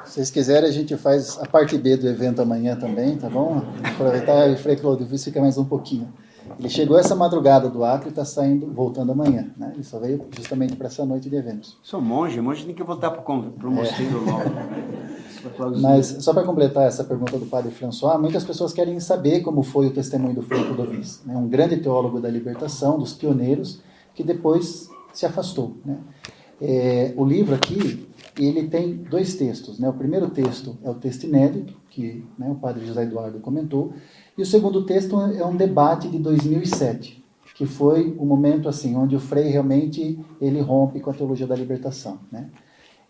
Se 0.05 0.13
vocês 0.13 0.29
quiserem, 0.31 0.69
a 0.69 0.71
gente 0.71 0.95
faz 0.95 1.37
a 1.37 1.45
parte 1.45 1.77
B 1.77 1.97
do 1.97 2.07
evento 2.07 2.41
amanhã 2.41 2.77
também, 2.77 3.17
tá 3.17 3.29
bom? 3.29 3.61
Aproveitar 3.83 4.47
e 4.49 4.55
Frei 4.55 4.77
Clodovis 4.77 5.25
fica 5.25 5.41
mais 5.41 5.57
um 5.57 5.65
pouquinho. 5.65 6.13
Ele 6.57 6.69
chegou 6.69 6.97
essa 6.97 7.15
madrugada 7.15 7.69
do 7.69 7.83
Acre 7.83 8.07
e 8.07 8.09
está 8.09 8.23
saindo, 8.23 8.67
voltando 8.71 9.11
amanhã. 9.11 9.51
Né? 9.57 9.71
Ele 9.73 9.83
só 9.83 9.99
veio 9.99 10.25
justamente 10.35 10.75
para 10.75 10.87
essa 10.87 11.05
noite 11.05 11.29
de 11.29 11.35
eventos. 11.35 11.77
Sou 11.83 12.01
monge, 12.01 12.39
monge 12.41 12.65
tem 12.65 12.73
que 12.73 12.83
voltar 12.83 13.11
para 13.11 13.31
o 13.31 13.71
mosteiro 13.71 14.23
é. 14.27 14.31
logo. 14.31 15.79
Mas 15.81 16.17
só 16.19 16.33
para 16.33 16.43
completar 16.43 16.87
essa 16.87 17.03
pergunta 17.03 17.37
do 17.37 17.45
padre 17.45 17.71
François, 17.71 18.19
muitas 18.19 18.43
pessoas 18.43 18.73
querem 18.73 18.99
saber 18.99 19.41
como 19.41 19.61
foi 19.63 19.87
o 19.87 19.91
testemunho 19.91 20.33
do 20.33 20.41
Frei 20.41 20.63
Clodovis, 20.63 21.21
né? 21.25 21.35
um 21.37 21.47
grande 21.47 21.77
teólogo 21.77 22.19
da 22.19 22.29
libertação, 22.29 22.97
dos 22.97 23.13
pioneiros, 23.13 23.81
que 24.15 24.23
depois 24.23 24.89
se 25.13 25.25
afastou. 25.25 25.75
Né? 25.85 25.97
É, 26.61 27.13
o 27.15 27.25
livro 27.25 27.53
aqui 27.53 28.07
ele 28.37 28.67
tem 28.67 28.95
dois 28.95 29.35
textos. 29.35 29.79
Né? 29.79 29.87
O 29.89 29.93
primeiro 29.93 30.29
texto 30.29 30.77
é 30.83 30.89
o 30.89 30.95
texto 30.95 31.23
inédito, 31.23 31.73
que 31.89 32.23
né, 32.37 32.49
o 32.49 32.55
padre 32.55 32.85
José 32.85 33.03
Eduardo 33.03 33.39
comentou, 33.39 33.93
e 34.37 34.41
o 34.41 34.45
segundo 34.45 34.83
texto 34.85 35.19
é 35.19 35.45
um 35.45 35.55
debate 35.55 36.09
de 36.09 36.19
2007, 36.19 37.23
que 37.55 37.65
foi 37.65 38.13
o 38.19 38.25
momento 38.25 38.67
assim 38.67 38.95
onde 38.95 39.15
o 39.15 39.19
Frei 39.19 39.49
realmente 39.49 40.19
ele 40.41 40.59
rompe 40.59 40.99
com 40.99 41.09
a 41.09 41.13
teologia 41.13 41.47
da 41.47 41.55
libertação. 41.55 42.19
Né? 42.31 42.49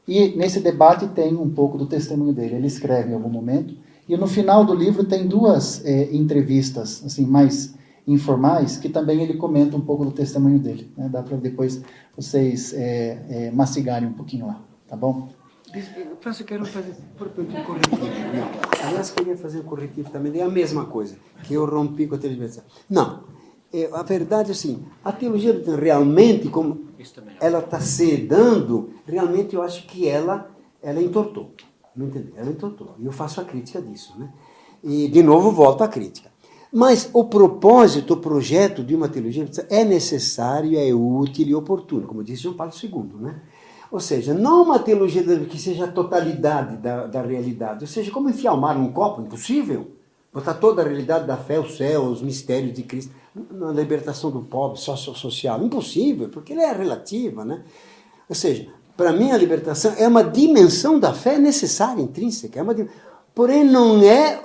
E 0.08 0.30
nesse 0.36 0.60
debate 0.60 1.08
tem 1.08 1.36
um 1.36 1.50
pouco 1.50 1.78
do 1.78 1.88
testemunho 1.88 2.32
dele. 2.32 2.56
Ele 2.56 2.68
escreve 2.68 3.12
em 3.12 3.16
algum 3.16 3.30
momento, 3.30 3.76
e 4.08 4.16
no 4.16 4.28
final 4.28 4.64
do 4.64 4.76
livro 4.76 5.04
tem 5.04 5.28
duas 5.28 5.84
é, 5.84 6.16
entrevistas 6.16 7.02
assim 7.04 7.26
mais 7.26 7.74
informais 8.08 8.78
que 8.78 8.88
também 8.88 9.22
ele 9.24 9.34
comenta 9.34 9.76
um 9.76 9.82
pouco 9.82 10.06
do 10.06 10.12
testemunho 10.12 10.60
dele. 10.60 10.92
Né? 10.96 11.10
Dá 11.10 11.24
para 11.24 11.38
depois 11.38 11.82
vocês 12.16 12.72
é, 12.74 13.18
é, 13.30 13.52
mastigarem 13.52 14.08
um 14.08 14.14
pouquinho 14.14 14.46
lá, 14.48 14.62
tá 14.88 14.96
bom? 14.96 15.30
Eu 15.74 16.18
eu 16.40 16.46
quero 16.46 16.66
fazer 16.66 16.92
um 16.92 17.64
corretivo. 17.64 18.06
Não. 18.34 18.88
Aliás, 18.88 19.10
queria 19.12 19.36
fazer 19.36 19.60
um 19.60 19.64
corretivo 19.64 20.10
também. 20.10 20.40
É 20.40 20.44
a 20.44 20.50
mesma 20.50 20.86
coisa 20.86 21.18
que 21.44 21.54
eu 21.54 21.66
rompi 21.66 22.08
com 22.08 22.16
a 22.16 22.18
televisão. 22.18 22.64
Não. 22.90 23.24
É, 23.74 23.90
a 23.92 24.04
verdade 24.04 24.50
é 24.50 24.52
assim, 24.54 24.86
a 25.04 25.12
teologia 25.12 25.62
realmente, 25.78 26.48
como 26.48 26.86
ela 27.42 27.60
está 27.60 27.82
se 27.82 28.16
dando, 28.16 28.92
realmente 29.06 29.56
eu 29.56 29.62
acho 29.62 29.86
que 29.86 30.08
ela, 30.08 30.50
ela 30.82 31.02
entortou. 31.02 31.52
Não 31.96 32.08
entendeu? 32.08 32.34
Ela 32.38 32.52
entortou. 32.52 32.96
E 33.00 33.06
eu 33.06 33.12
faço 33.12 33.42
a 33.42 33.44
crítica 33.44 33.82
disso. 33.82 34.18
Né? 34.18 34.32
E, 34.84 35.08
de 35.10 35.22
novo, 35.22 35.52
volto 35.52 35.84
à 35.84 35.88
crítica. 35.88 36.32
Mas 36.72 37.10
o 37.14 37.26
propósito, 37.26 38.14
o 38.14 38.18
projeto 38.18 38.84
de 38.84 38.96
uma 38.96 39.08
teologia 39.08 39.46
é 39.70 39.84
necessário, 39.84 40.78
é 40.78 40.94
útil 40.94 41.48
e 41.48 41.56
oportuno, 41.56 42.08
como 42.08 42.24
disse 42.24 42.44
João 42.44 42.56
Paulo 42.56 42.74
II. 42.82 43.22
Né? 43.22 43.42
Ou 43.92 44.00
seja, 44.00 44.34
não 44.34 44.64
uma 44.64 44.80
teologia 44.80 45.24
que 45.46 45.58
seja 45.58 45.86
a 45.86 45.92
totalidade 45.92 46.78
da, 46.78 47.06
da 47.06 47.22
realidade. 47.22 47.84
Ou 47.84 47.88
seja, 47.88 48.12
como 48.12 48.30
enfiar 48.30 48.54
o 48.54 48.58
mar 48.58 48.76
num 48.76 48.92
copo? 48.92 49.22
Impossível. 49.22 49.92
Botar 50.34 50.56
toda 50.56 50.82
a 50.82 50.86
realidade 50.86 51.26
da 51.26 51.38
fé, 51.38 51.60
o 51.60 51.70
céu, 51.70 52.04
os 52.04 52.22
mistérios 52.22 52.74
de 52.74 52.84
Cristo, 52.84 53.14
na 53.52 53.72
libertação 53.72 54.32
do 54.32 54.42
pobre, 54.42 54.80
social. 54.80 55.64
Impossível, 55.64 56.30
porque 56.30 56.54
ela 56.54 56.64
é 56.64 56.74
relativa. 56.74 57.46
Né? 57.46 57.64
Ou 58.28 58.36
seja, 58.36 58.68
para 58.98 59.14
mim 59.14 59.32
a 59.32 59.38
libertação 59.38 59.94
é 59.98 60.08
uma 60.08 60.24
dimensão 60.24 61.00
da 61.00 61.14
fé 61.14 61.38
necessária, 61.38 62.02
intrínseca. 62.02 62.60
É 62.60 62.64
uma, 62.64 62.76
porém, 63.34 63.64
não 63.64 64.02
é 64.04 64.42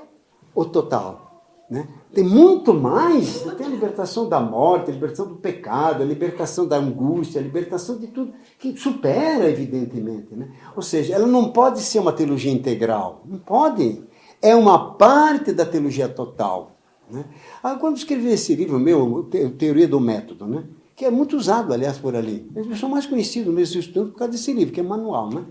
o 0.54 0.64
total. 0.64 1.44
Né? 1.68 1.88
Tem 2.12 2.24
muito 2.24 2.74
mais. 2.74 3.42
Tem 3.56 3.66
a 3.66 3.70
libertação 3.70 4.28
da 4.28 4.40
morte, 4.40 4.90
a 4.90 4.94
libertação 4.94 5.28
do 5.28 5.36
pecado, 5.36 6.02
a 6.02 6.06
libertação 6.06 6.66
da 6.66 6.76
angústia, 6.76 7.40
a 7.40 7.44
libertação 7.44 7.98
de 7.98 8.08
tudo, 8.08 8.32
que 8.58 8.76
supera, 8.76 9.48
evidentemente. 9.48 10.34
Né? 10.34 10.48
Ou 10.74 10.82
seja, 10.82 11.14
ela 11.14 11.26
não 11.26 11.52
pode 11.52 11.80
ser 11.80 12.00
uma 12.00 12.12
teologia 12.12 12.52
integral. 12.52 13.22
Não 13.24 13.38
pode. 13.38 14.02
É 14.42 14.56
uma 14.56 14.94
parte 14.94 15.52
da 15.52 15.64
teologia 15.64 16.08
total. 16.08 16.76
Né? 17.08 17.24
Ah, 17.62 17.76
quando 17.76 17.96
escrevi 17.96 18.30
esse 18.30 18.54
livro 18.56 18.78
meu, 18.78 19.28
Teoria 19.56 19.86
do 19.86 20.00
Método, 20.00 20.46
né? 20.46 20.64
que 20.96 21.04
é 21.04 21.10
muito 21.10 21.36
usado, 21.36 21.72
aliás, 21.72 21.96
por 21.96 22.16
ali. 22.16 22.50
Eu 22.54 22.74
sou 22.74 22.88
mais 22.88 23.06
conhecido 23.06 23.52
nesse 23.52 23.78
estudo 23.78 24.10
por 24.10 24.18
causa 24.18 24.32
desse 24.32 24.52
livro, 24.52 24.74
que 24.74 24.80
é 24.80 24.82
manual. 24.82 25.30
Né? 25.30 25.44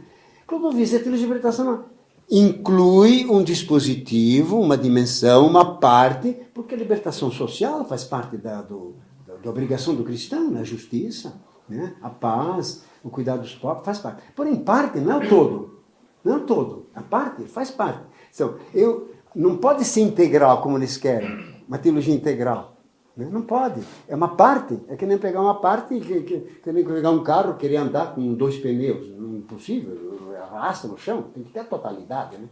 Vi 0.74 0.84
a 0.84 1.00
teologia 1.00 1.00
de 1.00 1.26
libertação, 1.26 1.86
inclui 2.30 3.26
um 3.26 3.44
dispositivo, 3.44 4.60
uma 4.60 4.78
dimensão, 4.78 5.48
uma 5.48 5.78
parte, 5.78 6.36
porque 6.54 6.76
a 6.76 6.78
libertação 6.78 7.32
social 7.32 7.84
faz 7.86 8.04
parte 8.04 8.38
da, 8.38 8.62
do, 8.62 8.96
da 9.44 9.50
obrigação 9.50 9.96
do 9.96 10.04
cristão, 10.04 10.52
né? 10.52 10.62
a 10.62 10.64
justiça, 10.64 11.34
né? 11.68 11.96
a 12.02 12.10
paz, 12.10 12.84
o 13.04 13.10
cuidado 13.10 13.42
dos 13.42 13.56
pobres, 13.56 13.86
faz 13.86 13.98
parte. 13.98 14.22
Porém, 14.36 14.56
parte 14.58 15.00
não 15.00 15.14
é 15.14 15.26
o 15.26 15.30
todo. 15.30 15.80
Não 16.24 16.34
é 16.34 16.38
o 16.38 16.42
todo. 16.42 16.88
A 16.94 17.02
parte 17.02 17.44
faz 17.44 17.72
parte. 17.72 18.02
Então, 18.34 18.56
eu, 18.74 19.12
não 19.34 19.58
pode 19.58 19.84
ser 19.86 20.02
integral 20.02 20.62
como 20.62 20.78
eles 20.78 20.98
querem, 20.98 21.56
uma 21.68 21.78
teologia 21.78 22.14
integral. 22.14 22.79
Né? 23.20 23.30
Não 23.32 23.42
pode. 23.42 23.82
É 24.08 24.16
uma 24.16 24.30
parte. 24.30 24.80
É 24.88 24.96
que 24.96 25.06
nem 25.06 25.18
pegar 25.18 25.42
uma 25.42 25.60
parte, 25.60 26.00
que, 26.00 26.22
que, 26.22 26.40
que 26.40 26.72
nem 26.72 26.86
pegar 26.86 27.12
um 27.12 27.24
carro 27.24 27.56
querer 27.56 27.78
andar 27.78 28.16
com 28.16 28.34
dois 28.34 28.58
pneus. 28.58 29.08
É 29.08 29.38
impossível 29.38 30.10
arrasta 30.52 30.88
no 30.88 30.98
chão, 30.98 31.24
tem 31.34 31.44
que 31.44 31.52
ter 31.52 31.60
a 31.60 31.64
totalidade. 31.64 32.38
Né? 32.38 32.48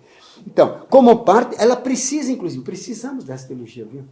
Então, 0.45 0.81
como 0.89 1.23
parte, 1.23 1.55
ela 1.59 1.75
precisa, 1.75 2.31
inclusive, 2.31 2.63
precisamos 2.63 3.23
dessa 3.23 3.47
teologia, 3.47 3.85
viu? 3.85 4.03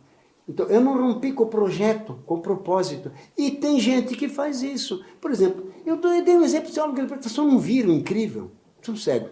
Então, 0.48 0.68
eu 0.68 0.80
não 0.80 0.96
rompi 0.98 1.32
com 1.32 1.44
o 1.44 1.48
projeto, 1.48 2.20
com 2.26 2.36
o 2.36 2.42
propósito. 2.42 3.12
E 3.36 3.50
tem 3.50 3.80
gente 3.80 4.16
que 4.16 4.30
faz 4.30 4.62
isso. 4.62 5.04
Por 5.20 5.32
exemplo, 5.32 5.72
eu 5.86 5.98
dei 5.98 6.38
um 6.38 6.44
exemplo 6.44 6.72
de 6.72 6.80
aula 6.80 6.94
de 6.94 7.02
libertação 7.02 7.46
num 7.46 7.58
vírus 7.58 7.92
incrível. 7.92 8.52
São 8.82 8.96
cegos. 8.96 9.32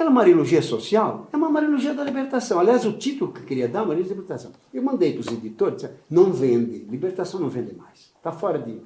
Aquela 0.00 0.10
mariologia 0.10 0.62
social 0.62 1.28
é 1.30 1.36
uma 1.36 1.50
mariologia 1.50 1.92
da 1.92 2.02
libertação. 2.02 2.58
Aliás, 2.58 2.86
o 2.86 2.94
título 2.94 3.32
que 3.32 3.40
eu 3.40 3.44
queria 3.44 3.68
dar, 3.68 3.80
Mariologia 3.80 4.14
da 4.14 4.22
Libertação. 4.22 4.50
Eu 4.72 4.82
mandei 4.82 5.12
para 5.12 5.20
os 5.20 5.26
editores, 5.26 5.86
não 6.08 6.32
vende. 6.32 6.86
Libertação 6.90 7.38
não 7.38 7.50
vende 7.50 7.74
mais. 7.74 8.10
Está 8.16 8.32
fora 8.32 8.58
de... 8.58 8.80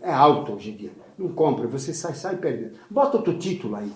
É 0.00 0.10
alto 0.10 0.54
hoje 0.54 0.70
em 0.70 0.76
dia. 0.76 0.90
Não 1.18 1.28
compra, 1.28 1.68
você 1.68 1.92
sai, 1.92 2.14
sai 2.14 2.36
perdendo. 2.38 2.78
Bota 2.88 3.18
outro 3.18 3.36
título 3.36 3.76
aí 3.76 3.92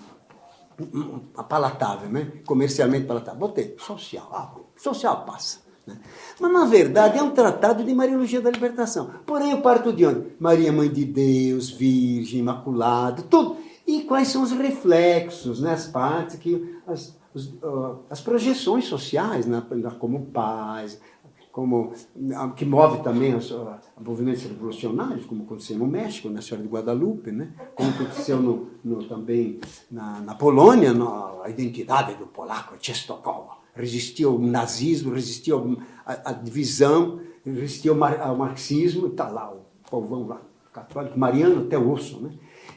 palatável, 1.49 2.11
né? 2.11 2.33
comercialmente 2.45 3.07
palatável. 3.07 3.41
Botei, 3.41 3.75
social. 3.79 4.29
Ah, 4.31 4.53
social 4.77 5.25
passa. 5.25 5.61
Né? 5.87 5.99
Mas, 6.39 6.53
na 6.53 6.67
verdade, 6.67 7.19
é 7.19 7.23
um 7.23 7.31
tratado 7.31 7.83
de 7.83 7.95
Mariologia 7.95 8.43
da 8.43 8.51
Libertação. 8.51 9.09
Porém, 9.25 9.53
eu 9.53 9.63
parto 9.63 9.91
de 9.91 10.05
onde? 10.05 10.35
Maria, 10.39 10.71
Mãe 10.71 10.91
de 10.91 11.07
Deus, 11.07 11.71
Virgem, 11.71 12.41
Imaculada, 12.41 13.23
tudo. 13.23 13.57
Quais 14.09 14.29
são 14.29 14.43
os 14.43 14.53
reflexos, 14.53 15.61
né? 15.61 15.73
as 15.73 15.87
partes, 15.87 16.37
que, 16.37 16.77
as, 16.87 17.15
os, 17.35 17.49
uh, 17.63 17.99
as 18.09 18.23
projeções 18.23 18.87
sociais, 18.87 19.45
né? 19.45 19.63
como 19.99 20.25
paz, 20.27 20.99
como, 21.53 21.93
que 22.57 22.65
move 22.65 23.03
também 23.03 23.35
os, 23.35 23.55
movimentos 24.01 24.45
revolucionários, 24.45 25.27
como 25.27 25.43
aconteceu 25.43 25.77
no 25.77 25.87
México, 25.87 26.31
na 26.31 26.41
Senhora 26.41 26.67
de 26.67 26.73
Guadalupe, 26.73 27.31
né? 27.31 27.53
como 27.75 27.91
aconteceu 27.91 28.41
no, 28.41 28.71
no 28.83 29.05
também 29.05 29.61
na, 29.91 30.21
na 30.21 30.35
Polônia, 30.35 30.93
a 31.45 31.51
identidade 31.51 32.15
do 32.15 32.27
polaco, 32.27 32.79
Czestochowa. 32.79 33.59
Resistiu 33.75 34.31
ao 34.31 34.39
nazismo, 34.39 35.13
resistiu 35.13 35.79
à 36.07 36.33
divisão, 36.33 37.21
resistiu 37.45 37.95
ao 38.03 38.37
marxismo, 38.37 39.09
está 39.09 39.29
lá 39.29 39.53
o 39.53 39.61
povão 39.91 40.27
lá, 40.27 40.41
católico, 40.73 41.19
mariano 41.19 41.67
até 41.67 41.79
osso. 41.79 42.21
Né? 42.21 42.31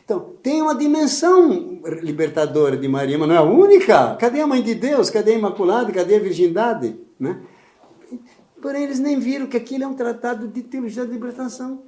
Então, 0.03 0.33
tem 0.41 0.61
uma 0.61 0.75
dimensão 0.75 1.81
libertadora 2.01 2.75
de 2.75 2.87
Maria, 2.87 3.17
mas 3.17 3.27
não 3.27 3.35
é 3.35 3.37
a 3.37 3.43
única. 3.43 4.15
Cadê 4.15 4.41
a 4.41 4.47
Mãe 4.47 4.61
de 4.61 4.75
Deus? 4.75 5.09
Cadê 5.09 5.33
a 5.33 5.37
Imaculada? 5.37 5.91
Cadê 5.91 6.15
a 6.15 6.19
Virgindade? 6.19 6.99
Né? 7.19 7.41
Porém, 8.61 8.83
eles 8.83 8.99
nem 8.99 9.19
viram 9.19 9.47
que 9.47 9.57
aquilo 9.57 9.83
é 9.83 9.87
um 9.87 9.93
tratado 9.93 10.47
de 10.47 10.61
teologia 10.61 11.05
da 11.05 11.11
libertação 11.11 11.83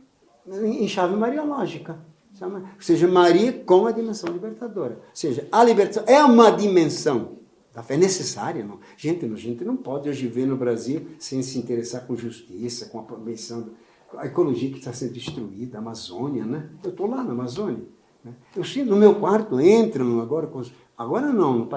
em 0.48 0.88
chave 0.88 1.16
mariológica. 1.16 2.00
Ou 2.42 2.82
seja, 2.82 3.08
Maria 3.08 3.54
com 3.54 3.86
a 3.86 3.92
dimensão 3.92 4.32
libertadora. 4.34 4.96
Ou 4.96 5.16
seja, 5.16 5.48
a 5.52 5.64
libertação 5.64 6.04
é 6.08 6.24
uma 6.24 6.50
dimensão 6.50 7.38
da 7.74 7.82
fé 7.82 7.96
necessária. 7.96 8.64
Não? 8.64 8.80
Gente, 8.98 9.26
a 9.26 9.36
gente 9.36 9.64
não 9.64 9.78
pode 9.78 10.10
hoje 10.10 10.28
viver 10.28 10.46
no 10.46 10.58
Brasil 10.58 11.08
sem 11.20 11.42
se 11.42 11.58
interessar 11.58 12.06
com 12.06 12.16
justiça, 12.16 12.88
com 12.88 13.00
a 13.00 13.04
promoção 13.04 13.70
a 14.18 14.26
ecologia 14.26 14.70
que 14.72 14.80
está 14.80 14.94
sendo 14.94 15.14
destruída, 15.14 15.78
a 15.78 15.82
Amazônia, 15.82 16.46
né? 16.46 16.70
Eu 16.84 16.92
estou 16.92 17.08
lá 17.08 17.24
na 17.24 17.32
Amazônia. 17.32 17.84
Né? 18.24 18.34
Eu 18.56 18.64
sinto 18.64 18.90
no 18.90 18.96
meu 18.96 19.16
quarto, 19.16 19.60
entram 19.60 20.20
agora 20.22 20.48
com 20.48 20.60
os, 20.60 20.72
agora 20.98 21.32
não, 21.32 21.60
não 21.60 21.70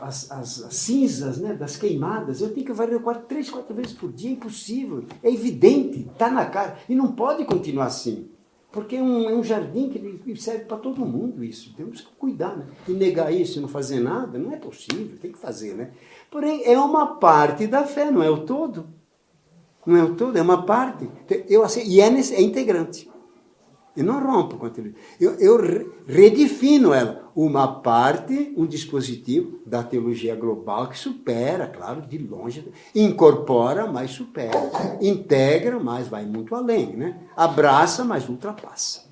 as, 0.00 0.30
as, 0.30 0.62
as, 0.62 0.74
cinzas 0.74 1.38
né, 1.38 1.54
das 1.54 1.76
queimadas, 1.76 2.40
eu 2.40 2.52
tenho 2.52 2.66
que 2.66 2.72
varrer 2.72 2.96
o 2.96 3.00
quarto 3.00 3.26
três, 3.26 3.50
quatro 3.50 3.74
vezes 3.74 3.92
por 3.92 4.12
dia, 4.12 4.30
impossível. 4.30 5.04
É 5.22 5.30
evidente, 5.30 6.00
está 6.12 6.30
na 6.30 6.46
cara. 6.46 6.78
E 6.88 6.94
não 6.94 7.12
pode 7.12 7.44
continuar 7.44 7.86
assim. 7.86 8.28
Porque 8.70 8.96
é 8.96 9.02
um, 9.02 9.28
é 9.28 9.34
um 9.34 9.42
jardim 9.42 9.88
que 9.88 10.36
serve 10.36 10.64
para 10.64 10.76
todo 10.76 11.06
mundo 11.06 11.44
isso. 11.44 11.72
Temos 11.76 12.00
que 12.00 12.12
cuidar. 12.18 12.56
Né? 12.56 12.66
E 12.88 12.92
negar 12.92 13.32
isso 13.32 13.58
e 13.58 13.62
não 13.62 13.68
fazer 13.68 14.00
nada, 14.00 14.38
não 14.38 14.52
é 14.52 14.56
possível, 14.56 15.16
tem 15.20 15.30
que 15.30 15.38
fazer. 15.38 15.74
Né? 15.74 15.92
Porém, 16.30 16.64
é 16.64 16.78
uma 16.78 17.16
parte 17.16 17.66
da 17.66 17.84
fé, 17.84 18.10
não 18.10 18.22
é 18.22 18.28
o 18.28 18.44
todo. 18.44 18.86
Não 19.86 19.96
é 19.96 20.04
o 20.04 20.14
todo, 20.14 20.36
é 20.36 20.42
uma 20.42 20.64
parte. 20.64 21.08
Eu, 21.48 21.62
assim, 21.62 21.82
e 21.84 22.00
é, 22.00 22.06
é 22.06 22.42
integrante. 22.42 23.10
Eu 23.96 24.04
não 24.04 24.20
rompo 24.20 24.56
com 24.56 24.66
a 24.66 24.70
teologia. 24.70 24.98
Eu, 25.20 25.34
eu 25.34 25.92
redefino 26.06 26.92
ela. 26.92 27.22
Uma 27.36 27.80
parte, 27.80 28.52
um 28.56 28.66
dispositivo 28.66 29.60
da 29.66 29.82
teologia 29.82 30.34
global 30.34 30.88
que 30.88 30.98
supera, 30.98 31.66
claro, 31.66 32.02
de 32.02 32.18
longe, 32.18 32.72
incorpora, 32.94 33.86
mas 33.86 34.10
supera. 34.10 34.70
Integra, 35.00 35.78
mas 35.78 36.08
vai 36.08 36.24
muito 36.24 36.54
além. 36.54 36.96
Né? 36.96 37.20
Abraça, 37.36 38.04
mas 38.04 38.28
ultrapassa. 38.28 39.04